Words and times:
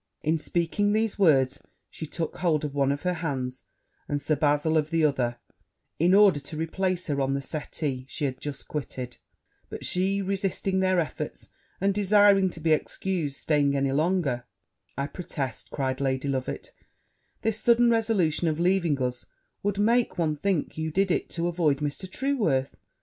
In 0.23 0.39
speaking 0.39 0.93
these 0.93 1.19
words, 1.19 1.59
she 1.87 2.07
took 2.07 2.37
hold 2.37 2.65
of 2.65 2.73
one 2.73 2.91
of 2.91 3.03
her 3.03 3.13
hands, 3.13 3.65
and 4.09 4.19
Sir 4.19 4.35
Bazil 4.35 4.75
of 4.75 4.89
the 4.89 5.05
other, 5.05 5.37
in 5.99 6.15
order 6.15 6.39
to 6.39 6.57
replace 6.57 7.05
her 7.05 7.21
on 7.21 7.35
the 7.35 7.39
settee 7.39 8.07
she 8.09 8.25
had 8.25 8.41
just 8.41 8.67
quitted; 8.67 9.17
but 9.69 9.85
she 9.85 10.19
resisting 10.19 10.79
their 10.79 10.99
efforts, 10.99 11.49
and 11.79 11.93
desiring 11.93 12.49
to 12.49 12.59
be 12.59 12.71
excused 12.73 13.35
staying 13.39 13.75
any 13.77 13.91
longer, 13.91 14.47
'I 14.97 15.05
protest,' 15.05 15.69
cried 15.69 16.01
Lady 16.01 16.27
Loveit, 16.27 16.71
'this 17.43 17.59
sudden 17.59 17.91
resolution 17.91 18.47
of 18.47 18.59
leaving 18.59 18.99
us 19.03 19.27
would 19.61 19.77
make 19.77 20.17
one 20.17 20.35
think 20.35 20.79
you 20.79 20.89
did 20.89 21.11
it 21.11 21.29
to 21.29 21.47
avoid 21.47 21.77
Mr. 21.77 22.09
Trueworth! 22.09 22.73